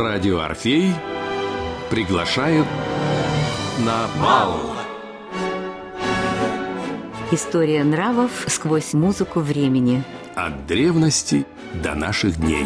[0.00, 0.94] Радио Орфей
[1.90, 2.66] приглашают
[3.80, 4.58] на бал.
[7.30, 10.02] История нравов сквозь музыку времени.
[10.34, 11.44] От древности
[11.74, 12.64] до наших дней.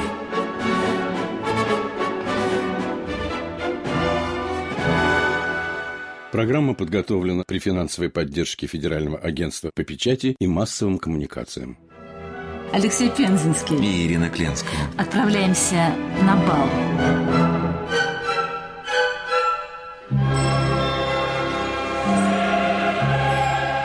[6.30, 11.78] Программа подготовлена при финансовой поддержке Федерального агентства по печати и массовым коммуникациям.
[12.74, 13.76] Алексей Пензенский.
[13.76, 14.80] И Ирина Кленская.
[14.98, 16.68] Отправляемся на бал.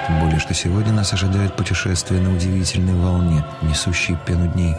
[0.07, 4.75] Тем более, что сегодня нас ожидает путешествие на удивительной волне, несущей пену дней.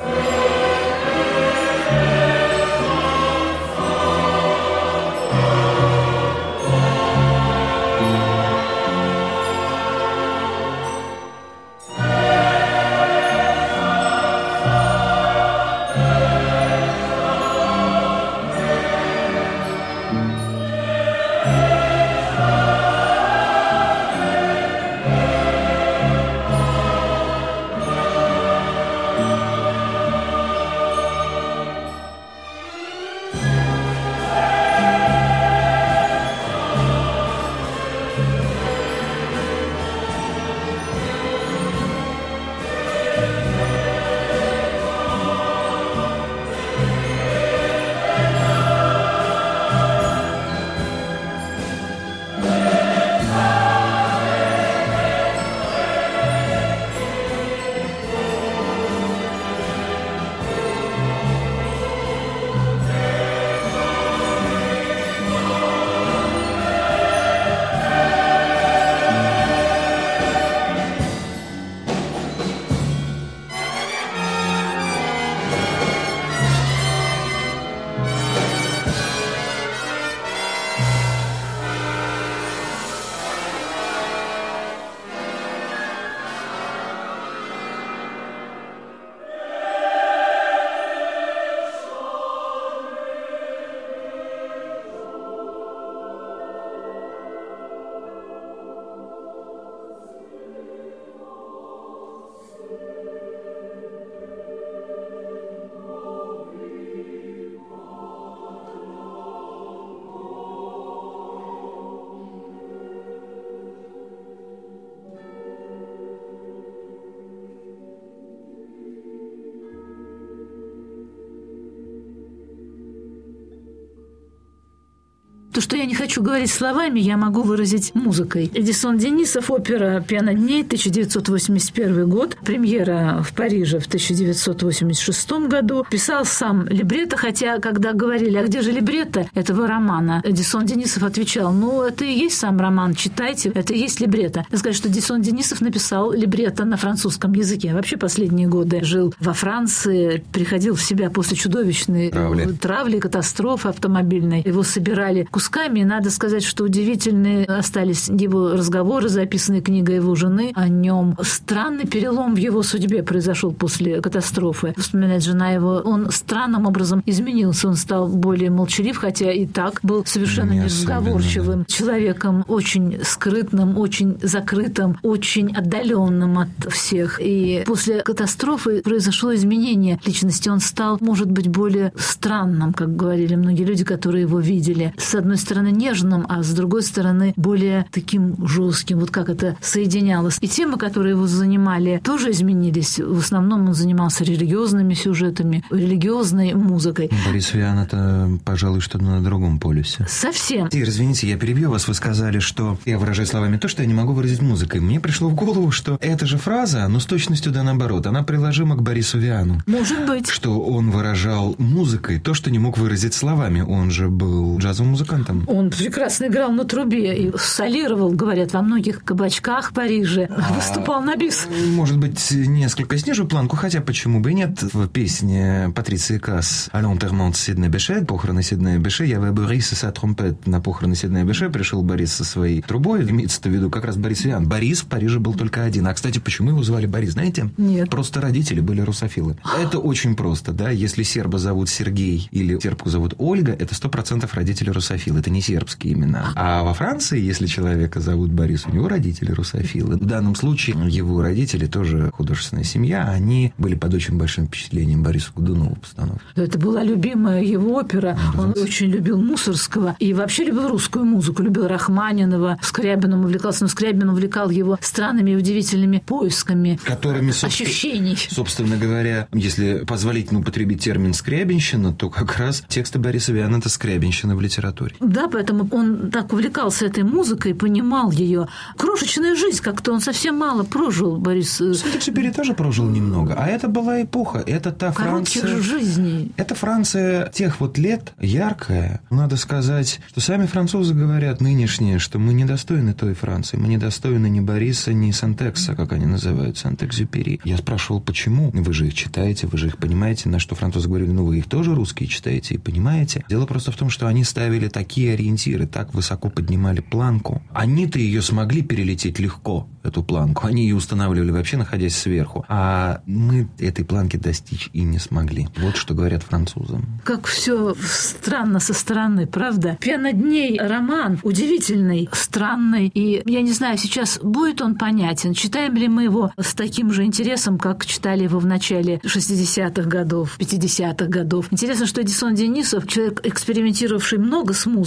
[125.52, 128.50] То, что я не хочу говорить словами, я могу выразить музыкой.
[128.54, 135.84] Эдисон Денисов, опера «Пиано дней», 1981 год, премьера в Париже в 1986 году.
[135.90, 141.52] Писал сам либретто, хотя, когда говорили, а где же либретто этого романа, Эдисон Денисов отвечал,
[141.52, 144.46] ну, это и есть сам роман, читайте, это и есть либретто.
[144.52, 147.74] Я скажу, что Эдисон Денисов написал либретто на французском языке.
[147.74, 152.52] Вообще последние годы жил во Франции, приходил в себя после чудовищной Травли.
[152.52, 154.42] травли, катастрофы автомобильной.
[154.42, 155.49] Его собирали кусками.
[155.80, 161.16] И надо сказать, что удивительные остались его разговоры, записанные книгой его жены о нем.
[161.22, 164.74] Странный перелом в его судьбе произошел после катастрофы.
[164.76, 167.68] Вспоминает жена его, он странным образом изменился.
[167.68, 174.18] Он стал более молчалив, хотя и так был совершенно Не неразговорчивым человеком, очень скрытным, очень
[174.22, 177.20] закрытым, очень отдаленным от всех.
[177.20, 180.48] И после катастрофы произошло изменение личности.
[180.48, 184.94] Он стал, может быть, более странным, как говорили многие люди, которые его видели.
[184.98, 189.00] С одной стороны, нежным, а с другой стороны, более таким жестким.
[189.00, 190.38] Вот как это соединялось.
[190.40, 192.98] И темы, которые его занимали, тоже изменились.
[192.98, 197.10] В основном он занимался религиозными сюжетами, религиозной музыкой.
[197.26, 200.06] Борис Виан– это, пожалуй, что-то на другом полюсе.
[200.08, 200.68] Совсем.
[200.68, 201.88] Ир, извините, я перебью вас.
[201.88, 204.80] Вы сказали, что я выражаю словами то, что я не могу выразить музыкой.
[204.80, 208.76] Мне пришло в голову, что эта же фраза, но с точностью да наоборот, она приложима
[208.76, 209.62] к Борису Виану.
[209.66, 210.28] Может быть.
[210.28, 213.60] Что он выражал музыкой то, что не мог выразить словами.
[213.60, 215.19] Он же был джазовым музыкантом.
[215.46, 220.28] Он прекрасно играл на трубе и солировал, говорят, во многих кабачках Парижа.
[220.54, 221.48] Выступал на бис.
[221.68, 224.62] Может быть, несколько снижу планку, хотя почему бы и нет.
[224.62, 229.72] В песне Патриции Касс «А l'enterrement de Сиднey Беше» похороны Сиднея Беше, я в Борис
[229.72, 230.48] и sa trompette.
[230.48, 233.08] На похороны Сиднея Беше пришел Борис со своей трубой.
[233.08, 234.48] Имеется в виду как раз Борис Виан.
[234.48, 235.86] Борис в Париже был только один.
[235.86, 237.50] А, кстати, почему его звали Борис, знаете?
[237.56, 237.90] Нет.
[237.90, 239.36] Просто родители были русофилы.
[239.60, 240.70] Это очень просто, да?
[240.70, 245.09] Если серба зовут Сергей или сербку зовут Ольга, это сто процентов родители русофилы.
[245.10, 246.32] Русофил, это не сербские имена.
[246.36, 249.96] А во Франции, если человека зовут Борис, у него родители русофилы.
[249.96, 255.30] В данном случае его родители тоже художественная семья, они были под очень большим впечатлением Бориса
[255.34, 256.24] Годунова постановки.
[256.36, 258.18] Это была любимая его опера.
[258.36, 264.08] Он очень любил Мусорского и вообще любил русскую музыку, любил Рахманинова, Скрябином увлекался, но Скрябин
[264.08, 268.16] увлекал его странными и удивительными поисками Которыми, собственно, ощущений.
[268.30, 274.36] Собственно говоря, если позволительно употребить термин «скрябинщина», то как раз тексты Бориса Виана– это скрябинщина
[274.36, 274.94] в литературе.
[275.00, 278.48] Да, поэтому он так увлекался этой музыкой, понимал ее.
[278.76, 281.56] Крошечная жизнь как-то он совсем мало прожил, Борис.
[281.56, 285.62] Сент-Экзюпери тоже прожил немного, а это была эпоха, это та Коротких Франция...
[285.62, 286.32] жизней.
[286.36, 289.00] Это Франция тех вот лет, яркая.
[289.10, 293.56] Надо сказать, что сами французы говорят нынешние, что мы недостойны той Франции.
[293.56, 297.40] Мы недостойны ни Бориса, ни Сантекса, как они называют, Сент-Экзюпери.
[297.44, 298.50] Я спрашивал, почему?
[298.52, 300.28] Вы же их читаете, вы же их понимаете.
[300.28, 303.24] На что французы говорили, ну вы их тоже русские читаете и понимаете.
[303.30, 307.42] Дело просто в том, что они ставили такие ориентиры, так высоко поднимали планку.
[307.52, 310.46] Они-то ее смогли перелететь легко, эту планку.
[310.46, 312.44] Они ее устанавливали вообще, находясь сверху.
[312.48, 315.48] А мы этой планки достичь и не смогли.
[315.56, 317.00] Вот что говорят французам.
[317.04, 319.78] Как все странно со стороны, правда?
[319.80, 322.90] «Пена дней» роман удивительный, странный.
[322.92, 325.34] И я не знаю, сейчас будет он понятен.
[325.34, 330.36] Читаем ли мы его с таким же интересом, как читали его в начале 60-х годов,
[330.38, 331.46] 50-х годов.
[331.50, 334.79] Интересно, что Эдисон Денисов, человек, экспериментировавший много с музыкой,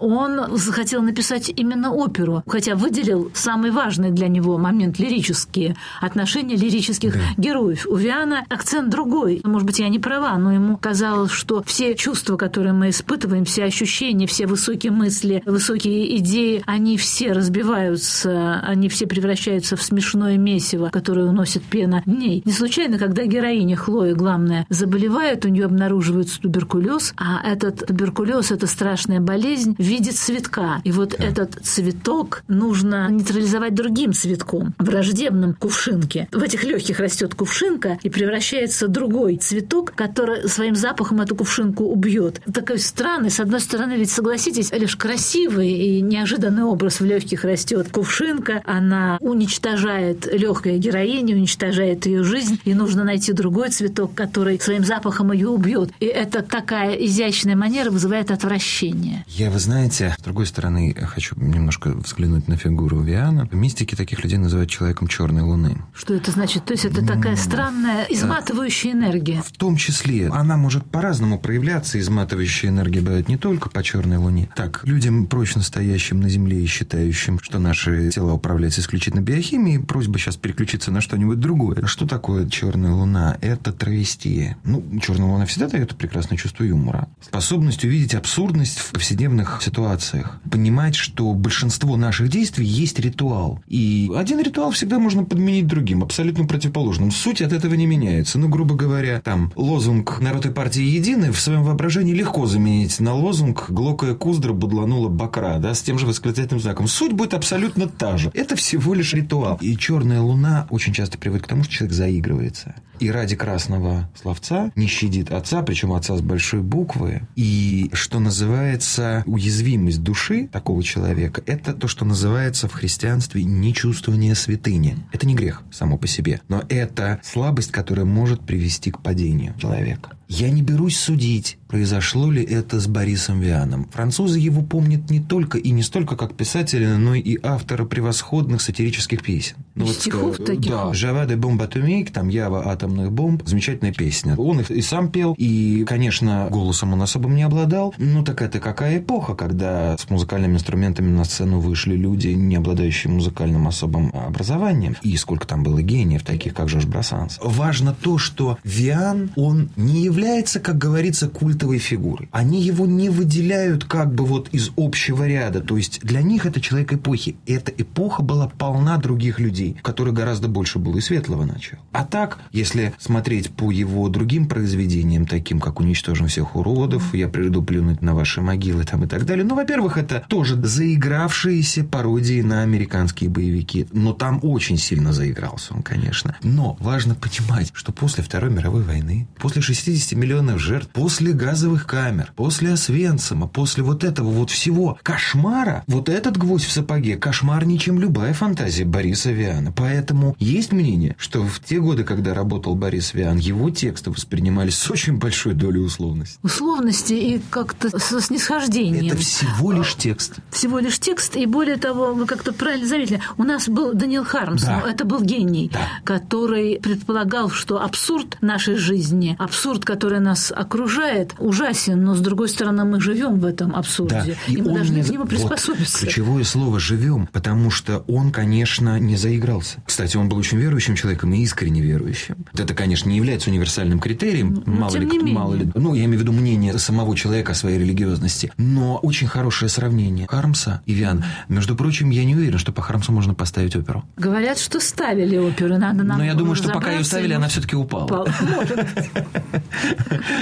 [0.00, 7.16] он захотел написать именно оперу, хотя выделил самый важный для него момент лирические отношения лирических
[7.36, 7.86] героев.
[7.88, 9.40] У Виана акцент другой.
[9.44, 13.64] Может быть, я не права, но ему казалось, что все чувства, которые мы испытываем, все
[13.64, 20.90] ощущения, все высокие мысли, высокие идеи, они все разбиваются, они все превращаются в смешное месиво,
[20.90, 22.42] которое уносит пена дней.
[22.44, 28.66] Не случайно, когда героиня Хлоя, главная, заболевает, у нее обнаруживается туберкулез, а этот туберкулез, эта
[28.66, 29.33] страшная болезнь
[29.78, 30.80] в виде цветка.
[30.84, 36.28] И вот этот цветок нужно нейтрализовать другим цветком, враждебным кувшинке.
[36.32, 42.40] В этих легких растет кувшинка и превращается другой цветок, который своим запахом эту кувшинку убьет.
[42.52, 47.88] Такой странный, с одной стороны, ведь согласитесь, лишь красивый и неожиданный образ в легких растет
[47.90, 54.84] кувшинка, она уничтожает легкая героиня, уничтожает ее жизнь, и нужно найти другой цветок, который своим
[54.84, 55.90] запахом ее убьет.
[56.00, 59.23] И это такая изящная манера вызывает отвращение.
[59.26, 63.48] Я, вы знаете, с другой стороны, хочу немножко взглянуть на фигуру Виана.
[63.52, 65.76] Мистики таких людей называют человеком черной луны.
[65.94, 66.64] Что это значит?
[66.64, 69.42] То есть это такая странная, изматывающая энергия.
[69.42, 71.98] В том числе она может по-разному проявляться.
[71.98, 74.48] Изматывающая энергия бывает не только по черной луне.
[74.56, 80.18] Так, людям, прочно стоящим на Земле и считающим, что наши тела управляются исключительно биохимией, просьба
[80.18, 81.86] сейчас переключиться на что-нибудь другое.
[81.86, 83.38] Что такое черная луна?
[83.40, 84.56] Это травестия.
[84.64, 87.08] Ну, черная луна всегда дает прекрасное чувство юмора.
[87.20, 90.40] Способность увидеть абсурдность в повседневных ситуациях.
[90.50, 93.60] Понимать, что большинство наших действий есть ритуал.
[93.68, 97.10] И один ритуал всегда можно подменить другим, абсолютно противоположным.
[97.10, 98.38] Суть от этого не меняется.
[98.38, 103.12] Ну, грубо говоря, там лозунг «Народ и партии едины» в своем воображении легко заменить на
[103.12, 106.88] лозунг «Глокая куздра будланула бакра», да, с тем же восклицательным знаком.
[106.88, 108.30] Суть будет абсолютно та же.
[108.32, 109.58] Это всего лишь ритуал.
[109.60, 112.74] И черная луна очень часто приводит к тому, что человек заигрывается.
[113.00, 117.22] И ради красного словца не щадит отца, причем отца с большой буквы.
[117.34, 118.93] И что называется
[119.26, 124.96] уязвимость души такого человека, это то, что называется в христианстве нечувствование святыни.
[125.12, 130.16] Это не грех само по себе, но это слабость, которая может привести к падению человека.
[130.28, 133.88] Я не берусь судить, произошло ли это с Борисом Вианом.
[133.92, 139.22] Французы его помнят не только и не столько как писателя, но и автора превосходных сатирических
[139.22, 139.56] песен.
[139.74, 140.70] Ну, Стихов ска- таких?
[140.70, 144.34] Да, «Жава де бомб атомик», там «Ява атомных бомб», замечательная песня.
[144.36, 147.94] Он их и сам пел, и, конечно, голосом он особым не обладал.
[147.98, 153.12] Ну, так это какая эпоха, когда с музыкальными инструментами на сцену вышли люди, не обладающие
[153.12, 154.96] музыкальным особым образованием.
[155.02, 157.38] И сколько там было гениев, таких как Жорж Брассанс.
[157.42, 162.28] Важно то, что Виан, он не является, как говорится, культовой фигурой.
[162.30, 165.60] Они его не выделяют как бы вот из общего ряда.
[165.60, 167.36] То есть для них это человек эпохи.
[167.46, 171.82] Эта эпоха была полна других людей, в которых гораздо больше было и светлого начала.
[171.90, 177.62] А так, если смотреть по его другим произведениям, таким как «Уничтожим всех уродов», «Я приду
[177.62, 182.62] плюнуть на ваши могилы» там и так далее, ну, во-первых, это тоже заигравшиеся пародии на
[182.62, 183.88] американские боевики.
[183.92, 186.36] Но там очень сильно заигрался он, конечно.
[186.42, 191.86] Но важно понимать, что после Второй мировой войны, после 60 200 миллионов жертв, после газовых
[191.86, 197.78] камер, после Освенцима, после вот этого вот всего кошмара, вот этот гвоздь в сапоге кошмарнее,
[197.78, 199.72] чем любая фантазия Бориса Виана.
[199.72, 204.90] Поэтому есть мнение, что в те годы, когда работал Борис Виан, его тексты воспринимались с
[204.90, 206.38] очень большой долей условности.
[206.42, 209.06] Условности и как-то со снисхождением.
[209.06, 210.34] Это всего лишь текст.
[210.50, 214.64] Всего лишь текст, и более того, вы как-то правильно заметили, у нас был Даниил Хармс,
[214.64, 214.82] Да.
[214.86, 215.80] это был гений, Да.
[216.04, 222.84] который предполагал, что абсурд нашей жизни, абсурд, который нас окружает, ужасен, но с другой стороны
[222.84, 226.00] мы живем в этом абсурде, и, мы он должны не к нему вот приспособиться.
[226.00, 229.84] ключевое слово «живем», потому что он, конечно, не заигрался.
[229.86, 232.34] Кстати, он был очень верующим человеком и искренне верующим.
[232.52, 235.32] Вот Это, конечно, не является универсальным критерием, Но мало ли, менее.
[235.34, 235.70] мало ли.
[235.76, 238.50] Ну, я имею в виду мнение самого человека о своей религиозности.
[238.56, 241.22] Но очень хорошее сравнение Хармса и Виан.
[241.48, 244.04] Между прочим, я не уверен, что по Хармсу можно поставить оперу.
[244.16, 247.46] Говорят, что ставили оперу, надо нам Но я думаю, что пока ее ставили, и она
[247.46, 248.04] все-таки упала.
[248.06, 248.26] упала.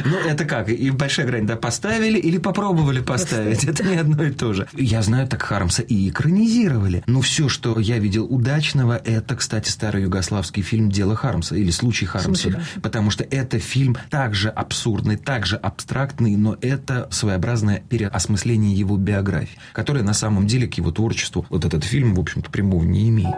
[0.05, 0.69] Ну, это как?
[0.69, 3.65] И большая грань, да, поставили или попробовали поставить?
[3.65, 4.67] Это не одно и то же.
[4.75, 7.03] Я знаю, так Хармса и экранизировали.
[7.07, 12.07] Но все, что я видел удачного, это, кстати, старый югославский фильм «Дело Хармса» или «Случай
[12.07, 12.35] Хармса».
[12.35, 12.81] «Случай да.
[12.83, 20.03] Потому что это фильм также абсурдный, также абстрактный, но это своеобразное переосмысление его биографии, которое
[20.03, 23.35] на самом деле к его творчеству, вот этот фильм, в общем-то, прямого не имеет.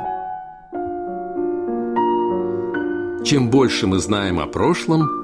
[3.24, 5.23] Чем больше мы знаем о прошлом,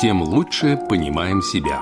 [0.00, 1.80] тем лучше понимаем себя.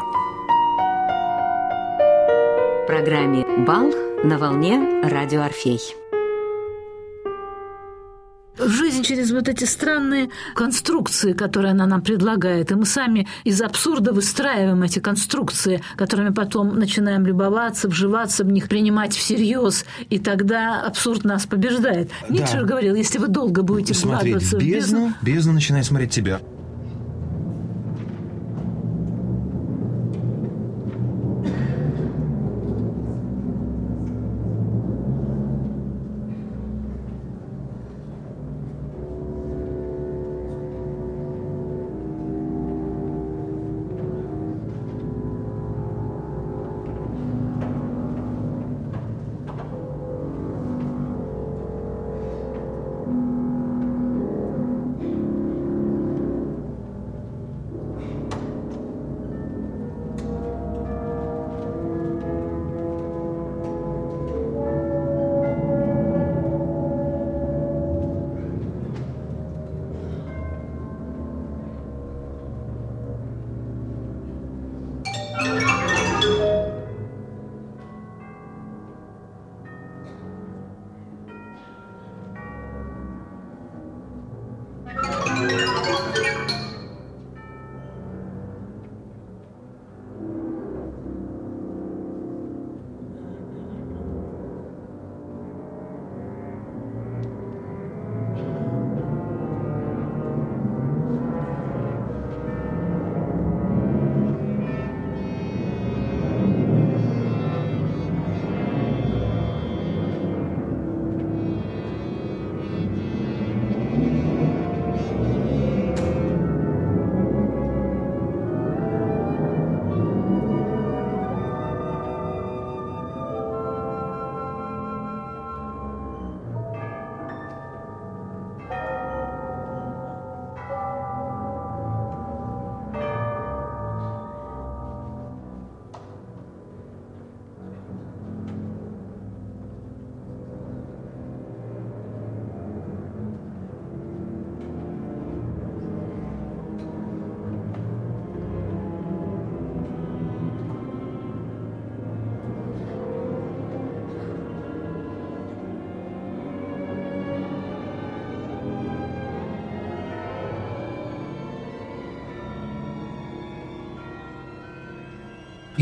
[2.83, 3.91] В программе «Бал»
[4.23, 5.81] на волне радио «Орфей».
[8.57, 12.71] Жизнь через вот эти странные конструкции, которые она нам предлагает.
[12.71, 18.69] И мы сами из абсурда выстраиваем эти конструкции, которыми потом начинаем любоваться, вживаться в них,
[18.69, 19.85] принимать всерьез.
[20.09, 22.13] И тогда абсурд нас побеждает.
[22.29, 26.13] Ницше говорил, если вы долго будете Смотреть вкладываться в в бездну, бездну, бездна начинает смотреть
[26.13, 26.41] тебя.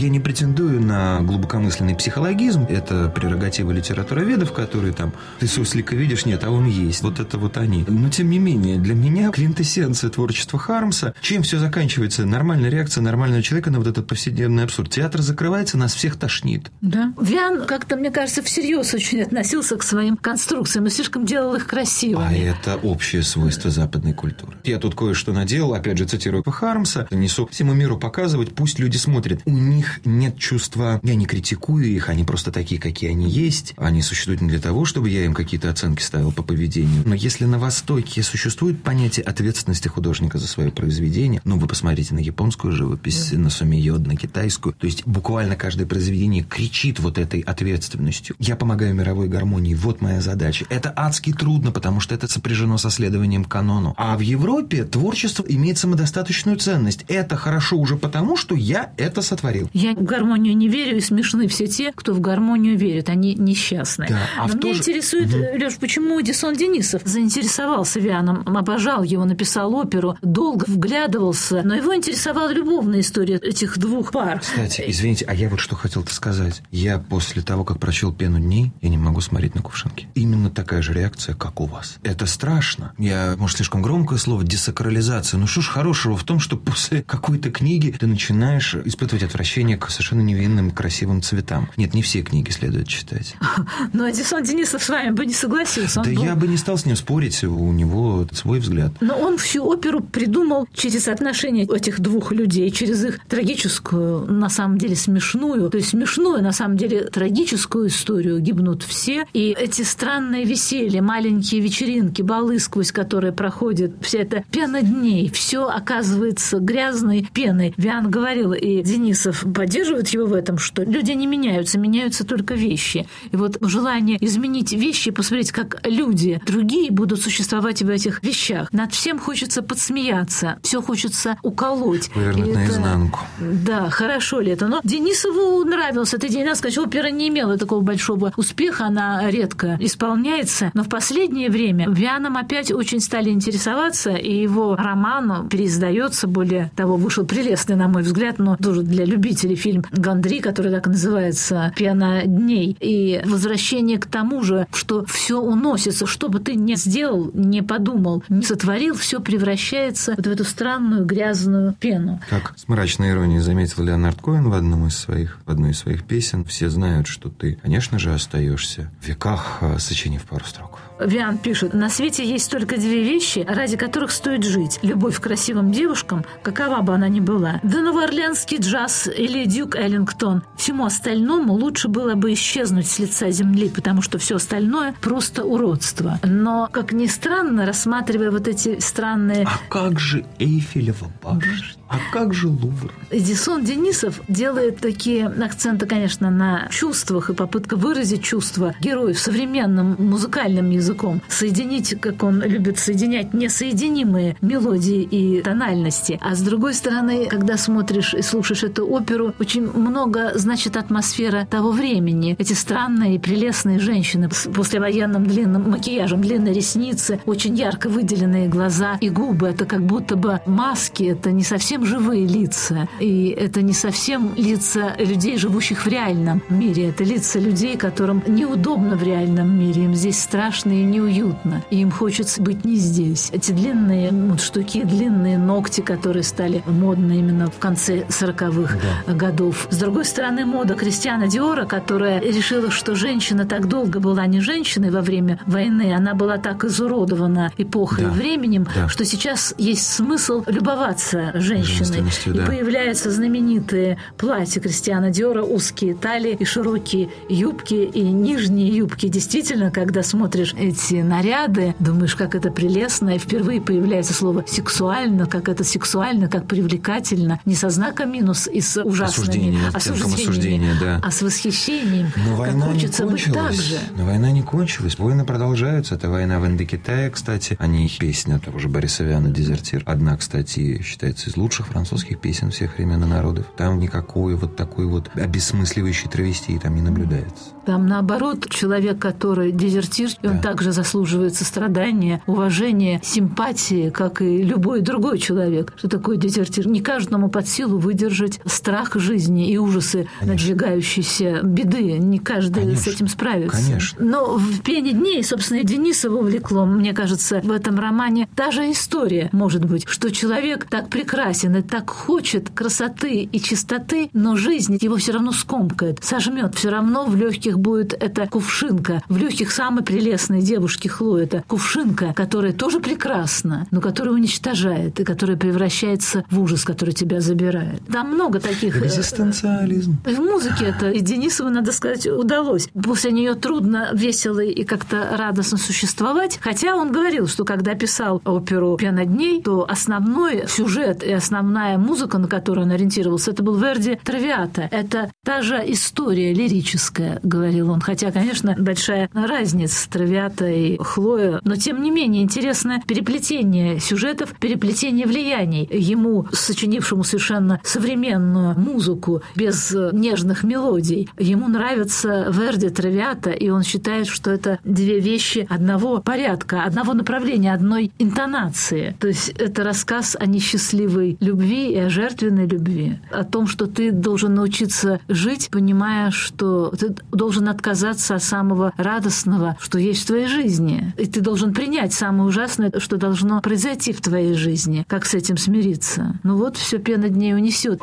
[0.03, 2.67] Я не претендую на глубокомысленный психологизм.
[2.69, 7.03] Это прерогатива литературоведов, которые там ты суслика видишь, нет, а он есть.
[7.03, 7.85] Вот это вот они.
[7.87, 12.27] Но тем не менее, для меня квинтэссенция творчества Хармса, чем все заканчивается?
[12.27, 14.91] Нормальная реакция нормального человека на вот этот повседневный абсурд.
[14.91, 16.73] Театр закрывается, нас всех тошнит.
[16.81, 17.15] Да.
[17.21, 22.27] Виан как-то, мне кажется, всерьез очень относился к своим конструкциям и слишком делал их красивыми.
[22.27, 24.57] А это общее свойство западной культуры.
[24.65, 29.43] Я тут кое-что наделал, опять же, цитирую Хармса, несу всему миру показывать, пусть люди смотрят.
[29.45, 31.01] У них нет чувства...
[31.03, 33.75] Я не критикую их, они просто такие, какие они есть.
[33.77, 37.03] Они существуют не для того, чтобы я им какие-то оценки ставил по поведению.
[37.05, 42.19] Но если на Востоке существует понятие ответственности художника за свое произведение, ну, вы посмотрите на
[42.19, 43.39] японскую живопись, да.
[43.39, 48.37] на сумиёд, на китайскую, то есть буквально каждое произведение кричит вот этой ответственностью.
[48.39, 50.67] Я помогаю мировой гармонии, вот моя задача.
[50.69, 53.95] Это адски трудно, потому что это сопряжено со следованием канону.
[53.97, 57.05] А в Европе творчество имеет самодостаточную ценность.
[57.09, 59.71] Это хорошо уже потому, что я это сотворил.
[59.83, 63.09] Я в гармонию не верю, и смешны все те, кто в гармонию верит.
[63.09, 64.07] Они несчастны.
[64.09, 64.79] Да, а Но меня же...
[64.79, 65.59] интересует, угу.
[65.59, 72.53] Леш, почему Эдисон Денисов заинтересовался Вианом, обожал его, написал оперу, долго вглядывался, но его интересовала
[72.53, 74.39] любовная история этих двух пар.
[74.39, 76.63] Кстати, извините, а я вот что хотел-то сказать.
[76.71, 80.07] Я после того, как прочел «Пену дней», я не могу смотреть на кувшинки.
[80.15, 81.99] Именно такая же реакция, как у вас.
[82.05, 82.93] Это страшно.
[82.99, 85.39] Я, может, слишком громкое слово «десакрализация».
[85.39, 89.91] Ну что ж хорошего в том, что после какой-то книги ты начинаешь испытывать отвращение к
[89.91, 91.69] совершенно невинным, красивым цветам.
[91.77, 93.35] Нет, не все книги следует читать.
[93.93, 96.01] Но Эдисон Денисов с вами бы не согласился.
[96.01, 96.25] Он да был...
[96.25, 98.93] я бы не стал с ним спорить, у него свой взгляд.
[99.01, 104.79] Но он всю оперу придумал через отношения этих двух людей, через их трагическую, на самом
[104.79, 108.41] деле смешную, то есть смешную, на самом деле трагическую историю.
[108.41, 109.27] Гибнут все.
[109.33, 115.67] И эти странные веселья, маленькие вечеринки, балы, сквозь которые проходит вся эта пена дней, все
[115.67, 117.75] оказывается грязной пеной.
[117.77, 123.07] Виан говорил, и Денисов поддерживает его в этом, что люди не меняются, меняются только вещи.
[123.31, 128.73] И вот желание изменить вещи, посмотреть, как люди другие будут существовать в этих вещах.
[128.73, 132.11] Над всем хочется подсмеяться, все хочется уколоть.
[132.11, 133.21] Повернуть наизнанку.
[133.39, 134.67] Да, хорошо ли это?
[134.67, 136.45] Но Денисову нравился этот день.
[136.45, 140.73] Надо сказать, опера не имела такого большого успеха, она редко исполняется.
[140.75, 146.27] Но в последнее время Вианом опять очень стали интересоваться, и его роман переиздается.
[146.27, 150.87] Более того, вышел прелестный, на мой взгляд, но тоже для любителей фильм Гандри, который так
[150.87, 152.77] называется «Пена дней».
[152.81, 158.23] И возвращение к тому же, что все уносится, что бы ты ни сделал, не подумал,
[158.29, 162.21] не сотворил, все превращается вот в эту странную грязную пену.
[162.29, 166.05] Как с мрачной иронией заметил Леонард Коэн в одном из своих, в одной из своих
[166.05, 170.79] песен, все знают, что ты, конечно же, остаешься в веках, а, сочинив пару строк.
[171.01, 174.79] Виан пишет, на свете есть только две вещи, ради которых стоит жить.
[174.83, 177.61] Любовь к красивым девушкам, какова бы она ни была.
[177.63, 180.43] Да новоорлеанский джаз или Дюк Эллингтон.
[180.57, 186.19] Всему остальному лучше было бы исчезнуть с лица земли, потому что все остальное просто уродство.
[186.23, 189.45] Но, как ни странно, рассматривая вот эти странные...
[189.47, 191.82] А как же Эйфелева башня?
[191.93, 192.91] А как же Лувр?
[193.11, 200.71] Эдисон Денисов делает такие акценты, конечно, на чувствах и попытка выразить чувства героев современным музыкальным
[200.71, 201.21] языком.
[201.29, 206.19] Соединить, как он любит соединять, несоединимые мелодии и тональности.
[206.23, 211.73] А с другой стороны, когда смотришь и слушаешь эту оперу, очень много значит атмосфера того
[211.73, 212.37] времени.
[212.39, 219.11] Эти странные прелестные женщины с послевоенным длинным макияжем, длинные ресницы, очень ярко выделенные глаза и
[219.11, 219.49] губы.
[219.49, 222.89] Это как будто бы маски, это не совсем совсем живые лица.
[223.01, 226.89] И это не совсем лица людей, живущих в реальном мире.
[226.89, 229.85] Это лица людей, которым неудобно в реальном мире.
[229.85, 231.63] Им здесь страшно и неуютно.
[231.71, 233.31] И им хочется быть не здесь.
[233.33, 239.15] Эти длинные вот штуки, длинные ногти, которые стали модны именно в конце 40-х да.
[239.15, 239.67] годов.
[239.71, 244.91] С другой стороны, мода Кристиана Диора, которая решила, что женщина так долго была не женщиной
[244.91, 248.11] во время войны, она была так изуродована эпохой да.
[248.11, 248.89] и временем, да.
[248.89, 252.35] что сейчас есть смысл любоваться женщиной женщины.
[252.35, 252.47] И да.
[252.47, 259.09] появляются знаменитые платья Кристиана Диора, узкие талии и широкие юбки, и нижние юбки.
[259.09, 265.49] Действительно, когда смотришь эти наряды, думаешь, как это прелестно, и впервые появляется слово «сексуально», как
[265.49, 271.01] это сексуально, как привлекательно, не со знаком минус и с ужасными осуждениями, да.
[271.03, 272.13] а с восхищением.
[272.17, 273.35] Но война как хочется не кончилась.
[273.35, 273.79] быть так же.
[273.97, 274.99] Но война не кончилась.
[274.99, 275.95] Войны продолжаются.
[275.95, 277.57] Это война в Индокитае, кстати.
[277.59, 279.83] Они песня того же Бориса Виана «Дезертир».
[279.87, 283.47] Одна, кстати, считается из лучших лучших французских песен всех времен и народов.
[283.57, 287.53] Там никакой вот такой вот обесмысливающей травестии там не наблюдается.
[287.67, 290.31] Там, наоборот, человек, который дезертир, да.
[290.31, 295.73] он также заслуживает сострадания, уважения, симпатии, как и любой другой человек.
[295.77, 296.67] Что такое дезертир?
[296.67, 300.27] Не каждому под силу выдержать страх жизни и ужасы Конечно.
[300.27, 301.99] надвигающейся беды.
[301.99, 302.83] Не каждый Конечно.
[302.83, 303.65] с этим справится.
[303.65, 304.05] Конечно.
[304.05, 308.71] Но в «Пене дней», собственно, и Денисова увлекло, мне кажется, в этом романе та же
[308.71, 314.37] история, может быть, что человек так прекрасен, прекрасен и так хочет красоты и чистоты, но
[314.37, 316.55] жизнь его все равно скомкает, сожмет.
[316.55, 319.03] Все равно в легких будет эта кувшинка.
[319.09, 321.25] В легких самой прелестной девушки Хлоя.
[321.25, 327.21] Это кувшинка, которая тоже прекрасна, но которая уничтожает и которая превращается в ужас, который тебя
[327.21, 327.83] забирает.
[327.93, 328.83] Там много таких...
[328.83, 329.99] Э, Экзистенциализм.
[330.05, 332.69] В музыке это и Денисову, надо сказать, удалось.
[332.83, 336.39] После нее трудно, весело и как-то радостно существовать.
[336.43, 342.19] Хотя он говорил, что когда писал оперу «Пьяно дней», то основной сюжет и основная музыка,
[342.19, 344.69] на которую он ориентировался, это был Верди «Травиата».
[344.71, 347.81] Это та же история лирическая, говорил он.
[347.81, 351.41] Хотя, конечно, большая разница «Травиата» и «Хлоя».
[351.43, 355.67] Но, тем не менее, интересное переплетение сюжетов, переплетение влияний.
[355.73, 364.07] Ему, сочинившему совершенно современную музыку без нежных мелодий, ему нравится Верди «Травиата», и он считает,
[364.07, 368.95] что это две вещи одного порядка, одного направления, одной интонации.
[369.01, 373.93] То есть это рассказ о несчастливой любви и о жертвенной любви, о том, что ты
[373.93, 380.27] должен научиться жить, понимая, что ты должен отказаться от самого радостного, что есть в твоей
[380.27, 380.93] жизни.
[380.99, 384.85] И ты должен принять самое ужасное, что должно произойти в твоей жизни.
[384.89, 386.19] Как с этим смириться?
[386.25, 387.81] Ну вот, все пена дней унесет.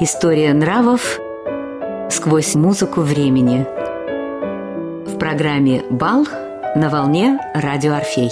[0.00, 1.20] История нравов
[2.10, 3.66] сквозь музыку времени.
[5.06, 6.26] В программе «Бал»
[6.76, 8.30] на волне «Радио Орфей»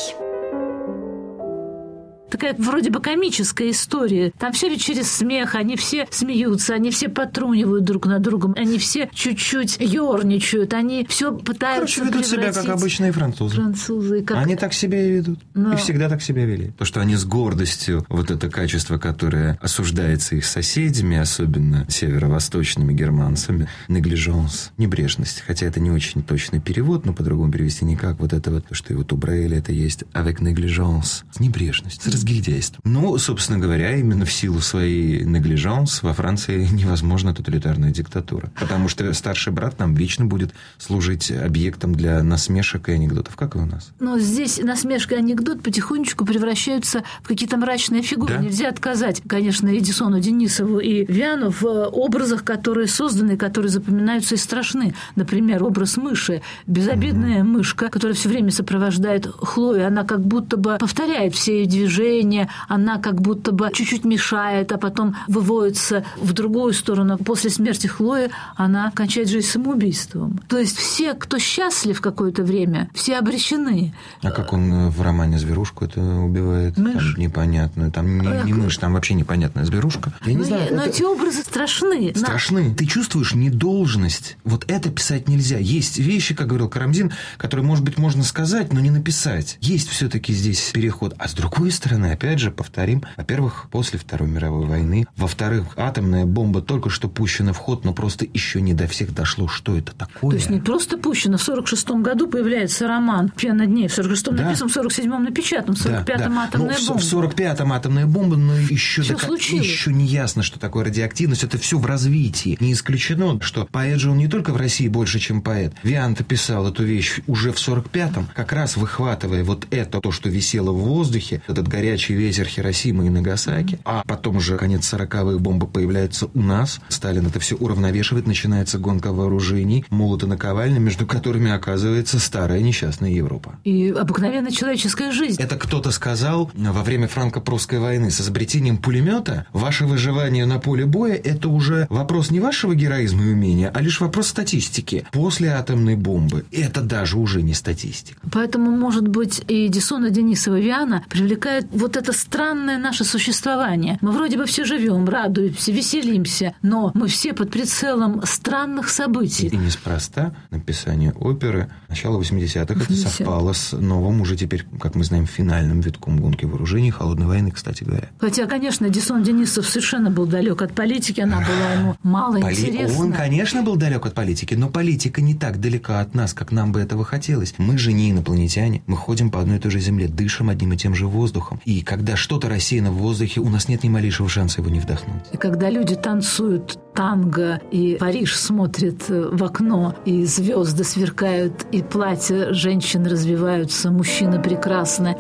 [2.31, 4.33] такая вроде бы комическая история.
[4.39, 8.79] Там все ведь через смех, они все смеются, они все потрунивают друг над другом, они
[8.79, 13.57] все чуть-чуть ерничают, они все пытаются Короче, ведут себя как обычные французы.
[13.57, 14.23] Французы.
[14.23, 14.39] Как...
[14.39, 15.41] Они так себя и ведут.
[15.55, 15.75] Но...
[15.75, 16.71] И всегда так себя вели.
[16.79, 23.69] То, что они с гордостью, вот это качество, которое осуждается их соседями, особенно северо-восточными германцами,
[23.89, 25.43] неглиженс, небрежность.
[25.47, 28.19] Хотя это не очень точный перевод, но по-другому перевести никак.
[28.21, 32.81] Вот это вот, что и вот у Брейля это есть avec négligence, небрежность, с разгильдяйством.
[32.85, 38.51] Ну, собственно говоря, именно в силу своей неглижанс во Франции невозможна тоталитарная диктатура.
[38.59, 43.59] Потому что старший брат нам вечно будет служить объектом для насмешек и анекдотов, как и
[43.59, 43.93] у нас.
[44.01, 48.35] Но здесь насмешка и анекдот потихонечку превращаются в какие-то мрачные фигуры.
[48.35, 48.41] Да?
[48.41, 54.95] Нельзя отказать, конечно, Эдисону Денисову и Вяну в образах, которые созданы, которые запоминаются и страшны.
[55.17, 56.41] Например, образ мыши.
[56.67, 57.59] Безобидная угу.
[57.59, 59.87] мышка, которая все время сопровождает Хлою.
[59.87, 64.73] Она как будто бы повторяет все ее движения движение, она как будто бы чуть-чуть мешает,
[64.73, 67.19] а потом выводится в другую сторону.
[67.19, 70.41] После смерти Хлои она кончает жизнь самоубийством.
[70.49, 73.95] То есть все, кто счастлив какое-то время, все обречены.
[74.23, 76.77] А как он э, в романе «Зверушку» это убивает?
[76.79, 77.15] Мышь?
[77.15, 77.93] Там непонятную.
[77.93, 80.13] Там не, не мышь, там вообще непонятная зверушка.
[80.25, 80.75] Я не но, ну, знаю.
[80.75, 80.91] Но это...
[80.91, 82.13] эти образы страшны.
[82.15, 82.75] Страшны.
[82.75, 84.37] Ты чувствуешь недолжность.
[84.45, 85.59] Вот это писать нельзя.
[85.59, 89.59] Есть вещи, как говорил Карамзин, которые, может быть, можно сказать, но не написать.
[89.61, 91.15] Есть все-таки здесь переход.
[91.19, 96.27] А с другой стороны, стороны, опять же, повторим, во-первых, после Второй мировой войны, во-вторых, атомная
[96.27, 99.95] бомба только что пущена в ход, но просто еще не до всех дошло, что это
[99.95, 100.31] такое.
[100.31, 104.45] То есть не просто пущена, в 46 году появляется роман «Пьяно дней», в 46-м да.
[104.45, 106.43] написан, в 47-м напечатан, в 45-м да, да.
[106.45, 107.01] атомная ну, бомба.
[107.01, 109.35] В 45-м атомная бомба, но еще, до...
[109.35, 112.57] еще не ясно, что такое радиоактивность, это все в развитии.
[112.61, 115.75] Не исключено, что поэт же он не только в России больше, чем поэт.
[115.83, 120.73] Вианта писал эту вещь уже в 45-м, как раз выхватывая вот это, то, что висело
[120.73, 125.69] в воздухе, этот горячий горячий ветер Хиросимы и Нагасаки, а потом уже конец 40-х бомбы
[125.69, 126.81] появляется у нас.
[126.89, 133.61] Сталин это все уравновешивает, начинается гонка вооружений, молоты наковальни, между которыми оказывается старая несчастная Европа.
[133.63, 135.41] И обыкновенная человеческая жизнь.
[135.41, 141.15] Это кто-то сказал во время франко-прусской войны с изобретением пулемета ваше выживание на поле боя–
[141.25, 145.07] это уже вопрос не вашего героизма и умения, а лишь вопрос статистики.
[145.13, 148.21] После атомной бомбы это даже уже не статистика.
[148.33, 153.99] Поэтому, может быть, и Дисона Денисова Виана привлекает вот это странное наше существование.
[154.01, 159.49] Мы вроде бы все живем, радуемся, веселимся, но мы все под прицелом странных событий.
[159.49, 165.05] И неспроста написание оперы начала 80-х 80 это совпало с новым, уже теперь, как мы
[165.05, 168.09] знаем, финальным витком гонки вооружений, холодной войны, кстати говоря.
[168.19, 172.55] Хотя, конечно, Дисон Денисов совершенно был далек от политики, она была ему мало Поли...
[172.55, 172.99] интересна.
[172.99, 176.73] Он, конечно, был далек от политики, но политика не так далека от нас, как нам
[176.73, 177.55] бы этого хотелось.
[177.59, 180.77] Мы же не инопланетяне, мы ходим по одной и той же земле, дышим одним и
[180.77, 181.61] тем же воздухом.
[181.67, 185.25] И когда что-то рассеяно в воздухе, у нас нет ни малейшего шанса его не вдохнуть.
[185.33, 191.83] И когда люди танцуют танго, и Париж смотрит э, в окно, и звезды сверкают, и
[191.83, 195.17] платья женщин развиваются, мужчины прекрасны,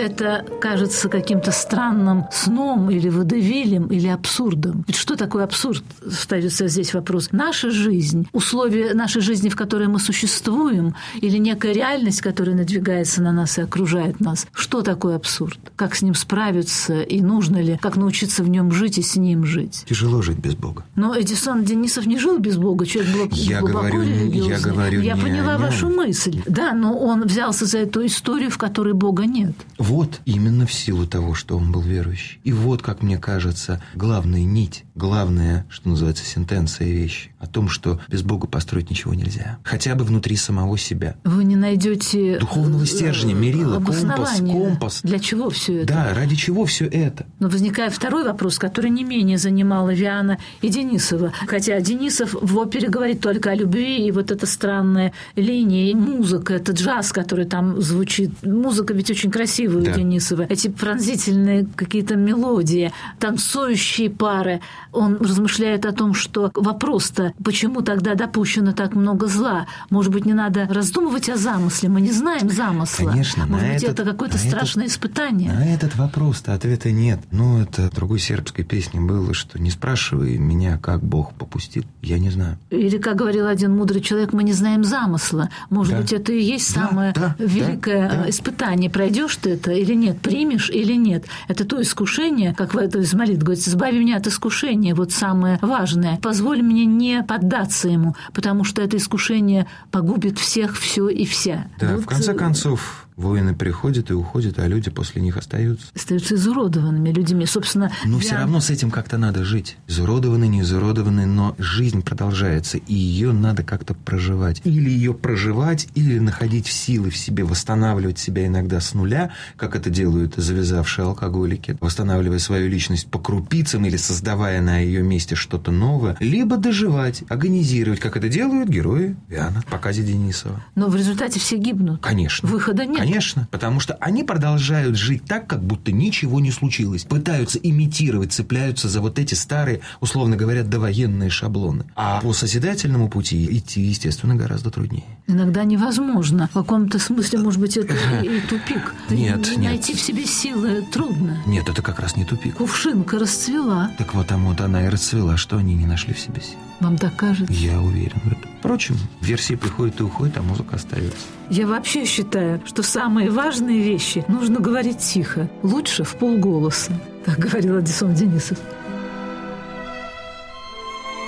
[0.00, 4.84] это кажется каким-то странным сном или водевилем, или абсурдом.
[4.86, 5.84] Ведь что такое абсурд?
[6.10, 7.28] Ставится здесь вопрос.
[7.32, 13.32] Наша жизнь, условия нашей жизни, в которой мы существуем, или некая реальность, которая надвигается на
[13.32, 14.46] нас и окружает нас.
[14.52, 15.58] Что такое абсурд?
[15.76, 19.44] Как с ним справиться и нужно ли, как научиться в нем жить и с ним
[19.44, 19.84] жить?
[19.88, 20.84] Тяжело жить без Бога.
[20.96, 24.72] Но Эдисон Денисов не жил без Бога, человек был Я глубоко говорю не- я религиозный.
[24.72, 26.42] говорю Я не поняла вашу мысль.
[26.46, 29.52] Да, но он взялся за эту историю, в которой Бога нет.
[29.90, 32.38] Вот именно в силу того, что он был верующий.
[32.44, 37.98] И вот, как мне кажется, главная нить, главная, что называется, сентенция вещи о том, что
[38.06, 39.58] без Бога построить ничего нельзя.
[39.64, 41.16] Хотя бы внутри самого себя.
[41.24, 45.00] Вы не найдете Духовного э, стержня, мерила, компас, компас.
[45.02, 45.92] Для чего все это?
[45.92, 47.26] Да, ради чего все это?
[47.40, 51.32] Но возникает второй вопрос, который не менее занимал Виана и Денисова.
[51.48, 56.54] Хотя Денисов в опере говорит только о любви, и вот эта странная линия, и музыка,
[56.54, 58.30] это джаз, который там звучит.
[58.44, 59.92] Музыка ведь очень красивая Да.
[59.92, 60.42] у Денисова.
[60.48, 64.60] Эти пронзительные какие-то мелодии, танцующие пары.
[64.92, 69.66] Он размышляет о том, что вопрос-то, почему тогда допущено так много зла?
[69.90, 71.88] Может быть, не надо раздумывать о замысле?
[71.88, 73.10] Мы не знаем замысла.
[73.10, 75.52] Конечно, Может быть, этот- это какое-то на этот- страшное испытание.
[75.52, 77.20] На этот вопрос-то ответа нет.
[77.30, 81.84] Ну, это другой сербской песне было, что не спрашивай меня, как Бог попустил.
[82.02, 82.58] Я не знаю.
[82.70, 85.50] Или, как говорил один мудрый человек, мы не знаем замысла.
[85.70, 86.00] Может Да.
[86.02, 88.30] быть, это и есть Да, самое да, великое да, да.
[88.30, 88.90] испытание.
[88.90, 91.24] Пройдешь ты это или нет, примешь или нет.
[91.48, 95.58] Это то искушение, как в этой из молитв говорится, избави меня от искушения, вот самое
[95.62, 96.18] важное.
[96.18, 101.66] Позволь мне не поддаться ему, потому что это искушение погубит всех, все и вся.
[101.78, 105.86] Да, Вот, в конце э, концов, воины приходят и уходят, а люди после них остаются.
[105.94, 107.46] остаются изуродованными людьми.
[107.46, 109.76] Собственно, Но я- все равно с этим как-то надо жить.
[109.86, 114.60] Изуродованный, не изуродованный, но жизнь продолжается, и ее надо как-то проживать.
[114.64, 119.76] Или ее проживать, или находить в силы в себе, восстанавливать себя иногда с нуля, как
[119.76, 125.70] это делают завязавшие алкоголики, восстанавливая свою личность по крупицам или создавая на ее месте что-то
[125.70, 130.62] новое, либо доживать, агонизировать, как это делают герои Виана, в показе Денисова.
[130.74, 132.00] Но в результате все гибнут.
[132.02, 132.48] Конечно.
[132.48, 132.98] Выхода нет.
[132.98, 133.09] Конечно,
[133.50, 137.04] потому что они продолжают жить так, как будто ничего не случилось.
[137.04, 141.84] Пытаются имитировать, цепляются за вот эти старые, условно говоря, довоенные шаблоны.
[141.96, 145.04] А по созидательному пути идти, естественно, гораздо труднее.
[145.26, 146.48] Иногда невозможно.
[146.48, 148.94] В каком-то смысле, может быть, это и, и тупик.
[149.08, 149.58] Нет, нет.
[149.58, 151.42] Найти в себе силы трудно.
[151.46, 152.56] Нет, это как раз не тупик.
[152.56, 153.90] Кувшинка расцвела.
[153.98, 156.58] Так вот, там вот она и расцвела, что они не нашли в себе сил.
[156.80, 157.52] Вам так кажется?
[157.52, 158.50] Я уверен в этом.
[158.58, 161.26] Впрочем, версии приходят и уходят, а музыка остается.
[161.50, 165.48] Я вообще считаю, что самые важные вещи нужно говорить тихо.
[165.62, 166.92] Лучше в полголоса.
[167.24, 168.58] Так говорил Адисон Денисов.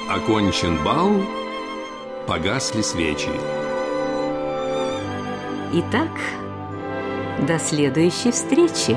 [0.08, 1.10] Окончен бал,
[2.26, 3.30] погасли свечи.
[5.74, 6.10] Итак,
[7.46, 8.96] до следующей встречи.